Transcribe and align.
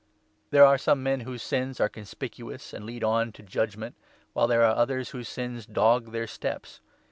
There 0.49 0.65
are 0.65 0.79
some 0.79 1.01
24 1.01 1.03
men 1.03 1.19
whose 1.27 1.43
sins 1.43 1.79
are 1.79 1.87
conspicuous 1.87 2.73
and 2.73 2.85
lead 2.87 3.03
on 3.03 3.31
to 3.33 3.43
judgement, 3.43 3.93
while 4.33 4.47
there 4.47 4.63
are 4.63 4.75
others 4.75 5.11
whose 5.11 5.29
sins 5.29 5.67
dog 5.67 6.11
their 6.11 6.25
steps. 6.25 6.81